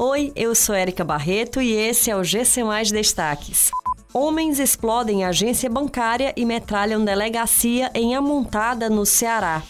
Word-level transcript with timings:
Oi, 0.00 0.32
eu 0.36 0.54
sou 0.54 0.76
Érica 0.76 1.02
Barreto 1.02 1.60
e 1.60 1.72
esse 1.72 2.08
é 2.08 2.14
o 2.14 2.22
GC 2.22 2.62
Mais 2.62 2.92
Destaques. 2.92 3.72
Homens 4.14 4.60
explodem 4.60 5.24
agência 5.24 5.68
bancária 5.68 6.32
e 6.36 6.44
metralham 6.44 7.04
delegacia 7.04 7.90
em 7.92 8.14
Amontada, 8.14 8.88
no 8.88 9.04
Ceará. 9.04 9.60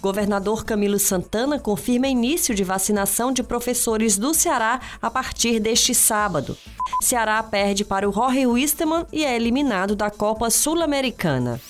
Governador 0.00 0.64
Camilo 0.64 0.98
Santana 0.98 1.58
confirma 1.58 2.08
início 2.08 2.54
de 2.54 2.64
vacinação 2.64 3.30
de 3.30 3.42
professores 3.42 4.16
do 4.16 4.32
Ceará 4.32 4.80
a 5.02 5.10
partir 5.10 5.60
deste 5.60 5.94
sábado. 5.94 6.56
Ceará 7.02 7.42
perde 7.42 7.84
para 7.84 8.08
o 8.08 8.12
Jorge 8.12 8.46
Wisterman 8.46 9.04
e 9.12 9.22
é 9.22 9.36
eliminado 9.36 9.94
da 9.94 10.08
Copa 10.08 10.48
Sul-Americana. 10.48 11.60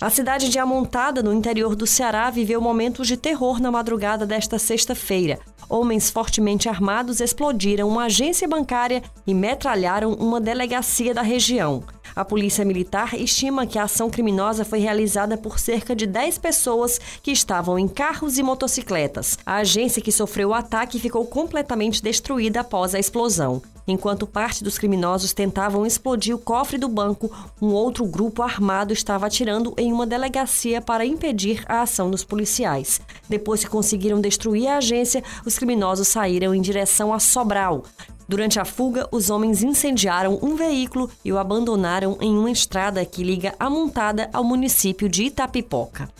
A 0.00 0.10
cidade 0.10 0.48
de 0.48 0.58
Amontada, 0.58 1.22
no 1.22 1.32
interior 1.32 1.74
do 1.74 1.86
Ceará, 1.86 2.30
viveu 2.30 2.60
momentos 2.60 3.08
de 3.08 3.16
terror 3.16 3.60
na 3.60 3.70
madrugada 3.70 4.24
desta 4.24 4.58
sexta-feira. 4.58 5.40
Homens 5.68 6.08
fortemente 6.08 6.68
armados 6.68 7.20
explodiram 7.20 7.88
uma 7.88 8.04
agência 8.04 8.46
bancária 8.46 9.02
e 9.26 9.34
metralharam 9.34 10.12
uma 10.14 10.40
delegacia 10.40 11.12
da 11.12 11.22
região. 11.22 11.82
A 12.18 12.24
Polícia 12.24 12.64
Militar 12.64 13.14
estima 13.14 13.64
que 13.64 13.78
a 13.78 13.84
ação 13.84 14.10
criminosa 14.10 14.64
foi 14.64 14.80
realizada 14.80 15.36
por 15.36 15.56
cerca 15.56 15.94
de 15.94 16.04
10 16.04 16.38
pessoas 16.38 17.00
que 17.22 17.30
estavam 17.30 17.78
em 17.78 17.86
carros 17.86 18.38
e 18.38 18.42
motocicletas. 18.42 19.38
A 19.46 19.58
agência 19.58 20.02
que 20.02 20.10
sofreu 20.10 20.48
o 20.48 20.54
ataque 20.54 20.98
ficou 20.98 21.24
completamente 21.24 22.02
destruída 22.02 22.62
após 22.62 22.92
a 22.92 22.98
explosão. 22.98 23.62
Enquanto 23.86 24.26
parte 24.26 24.64
dos 24.64 24.76
criminosos 24.76 25.32
tentavam 25.32 25.86
explodir 25.86 26.34
o 26.34 26.40
cofre 26.40 26.76
do 26.76 26.88
banco, 26.88 27.30
um 27.62 27.68
outro 27.68 28.04
grupo 28.04 28.42
armado 28.42 28.92
estava 28.92 29.26
atirando 29.26 29.72
em 29.78 29.92
uma 29.92 30.04
delegacia 30.04 30.82
para 30.82 31.06
impedir 31.06 31.64
a 31.68 31.82
ação 31.82 32.10
dos 32.10 32.24
policiais. 32.24 33.00
Depois 33.28 33.62
que 33.62 33.70
conseguiram 33.70 34.20
destruir 34.20 34.66
a 34.66 34.78
agência, 34.78 35.22
os 35.46 35.56
criminosos 35.56 36.08
saíram 36.08 36.52
em 36.52 36.60
direção 36.60 37.14
a 37.14 37.20
Sobral. 37.20 37.84
Durante 38.28 38.60
a 38.60 38.64
fuga, 38.66 39.08
os 39.10 39.30
homens 39.30 39.62
incendiaram 39.62 40.38
um 40.42 40.54
veículo 40.54 41.10
e 41.24 41.32
o 41.32 41.38
abandonaram 41.38 42.18
em 42.20 42.36
uma 42.36 42.50
estrada 42.50 43.02
que 43.02 43.24
liga 43.24 43.54
a 43.58 43.70
montada 43.70 44.28
ao 44.34 44.44
município 44.44 45.08
de 45.08 45.24
Itapipoca. 45.24 46.10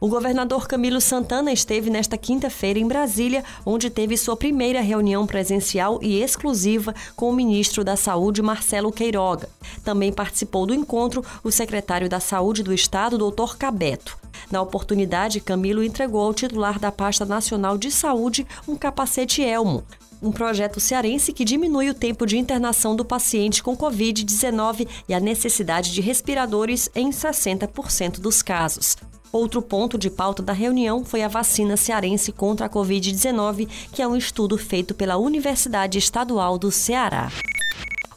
O 0.00 0.06
governador 0.06 0.68
Camilo 0.68 1.00
Santana 1.00 1.50
esteve 1.50 1.90
nesta 1.90 2.16
quinta-feira 2.16 2.78
em 2.78 2.86
Brasília, 2.86 3.44
onde 3.66 3.90
teve 3.90 4.16
sua 4.16 4.36
primeira 4.36 4.80
reunião 4.80 5.26
presencial 5.26 5.98
e 6.00 6.22
exclusiva 6.22 6.94
com 7.16 7.28
o 7.28 7.32
ministro 7.32 7.82
da 7.82 7.96
Saúde, 7.96 8.40
Marcelo 8.40 8.92
Queiroga. 8.92 9.48
Também 9.82 10.12
participou 10.12 10.64
do 10.64 10.72
encontro 10.72 11.24
o 11.42 11.50
secretário 11.50 12.08
da 12.08 12.20
Saúde 12.20 12.62
do 12.62 12.72
Estado, 12.72 13.18
Dr. 13.18 13.56
Cabeto. 13.58 14.16
Na 14.50 14.62
oportunidade, 14.62 15.40
Camilo 15.40 15.82
entregou 15.82 16.22
ao 16.22 16.34
titular 16.34 16.78
da 16.78 16.90
Pasta 16.90 17.24
Nacional 17.24 17.76
de 17.76 17.90
Saúde 17.90 18.46
um 18.66 18.76
capacete 18.76 19.42
Elmo, 19.42 19.84
um 20.22 20.32
projeto 20.32 20.80
cearense 20.80 21.32
que 21.32 21.44
diminui 21.44 21.90
o 21.90 21.94
tempo 21.94 22.26
de 22.26 22.38
internação 22.38 22.96
do 22.96 23.04
paciente 23.04 23.62
com 23.62 23.76
Covid-19 23.76 24.88
e 25.08 25.14
a 25.14 25.20
necessidade 25.20 25.92
de 25.92 26.00
respiradores 26.00 26.90
em 26.94 27.10
60% 27.10 28.20
dos 28.20 28.42
casos. 28.42 28.96
Outro 29.30 29.60
ponto 29.60 29.98
de 29.98 30.08
pauta 30.08 30.42
da 30.42 30.54
reunião 30.54 31.04
foi 31.04 31.22
a 31.22 31.28
vacina 31.28 31.76
cearense 31.76 32.32
contra 32.32 32.66
a 32.66 32.70
Covid-19, 32.70 33.68
que 33.92 34.00
é 34.00 34.08
um 34.08 34.16
estudo 34.16 34.56
feito 34.56 34.94
pela 34.94 35.18
Universidade 35.18 35.98
Estadual 35.98 36.58
do 36.58 36.72
Ceará. 36.72 37.30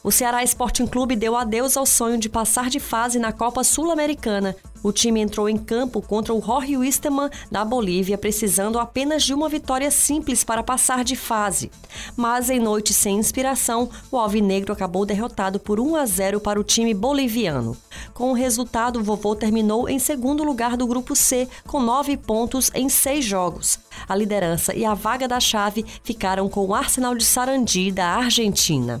O 0.02 0.10
Ceará 0.10 0.42
Sporting 0.42 0.86
Clube 0.86 1.14
deu 1.14 1.36
adeus 1.36 1.76
ao 1.76 1.86
sonho 1.86 2.18
de 2.18 2.28
passar 2.28 2.70
de 2.70 2.80
fase 2.80 3.18
na 3.18 3.30
Copa 3.30 3.62
Sul-Americana. 3.62 4.56
O 4.82 4.92
time 4.92 5.20
entrou 5.20 5.48
em 5.48 5.56
campo 5.56 6.02
contra 6.02 6.34
o 6.34 6.40
Jorge 6.40 6.76
Wisterman 6.76 7.30
da 7.50 7.64
Bolívia, 7.64 8.18
precisando 8.18 8.78
apenas 8.78 9.22
de 9.22 9.32
uma 9.32 9.48
vitória 9.48 9.90
simples 9.90 10.42
para 10.42 10.62
passar 10.62 11.04
de 11.04 11.14
fase. 11.14 11.70
Mas 12.16 12.50
em 12.50 12.58
noite 12.58 12.92
sem 12.92 13.16
inspiração, 13.16 13.88
o 14.10 14.18
Alvinegro 14.18 14.72
acabou 14.72 15.06
derrotado 15.06 15.60
por 15.60 15.78
1 15.78 15.96
a 15.96 16.06
0 16.06 16.40
para 16.40 16.60
o 16.60 16.64
time 16.64 16.92
boliviano. 16.92 17.76
Com 18.12 18.30
o 18.30 18.34
resultado, 18.34 19.00
o 19.00 19.02
Vovô 19.02 19.34
terminou 19.34 19.88
em 19.88 19.98
segundo 19.98 20.42
lugar 20.44 20.76
do 20.76 20.86
grupo 20.86 21.14
C, 21.14 21.48
com 21.66 21.80
nove 21.80 22.16
pontos 22.16 22.70
em 22.74 22.88
seis 22.88 23.24
jogos. 23.24 23.78
A 24.08 24.16
liderança 24.16 24.74
e 24.74 24.84
a 24.84 24.94
vaga 24.94 25.28
da 25.28 25.40
chave 25.40 25.84
ficaram 26.02 26.48
com 26.48 26.66
o 26.66 26.74
Arsenal 26.74 27.14
de 27.14 27.24
Sarandi, 27.24 27.90
da 27.90 28.06
Argentina. 28.06 29.00